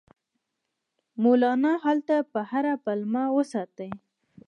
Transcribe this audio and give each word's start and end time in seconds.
مولنا 1.21 1.71
هلته 1.85 2.15
په 2.31 2.39
هره 2.51 2.73
پلمه 2.83 3.23
وساتي. 3.37 3.89